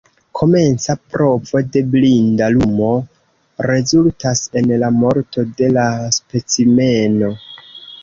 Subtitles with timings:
[0.37, 2.89] Komenca provo de blinda lumo
[3.69, 5.89] rezultas en la morto de la
[6.21, 7.35] specimeno.